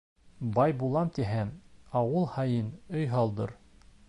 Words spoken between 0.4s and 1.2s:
Бай булам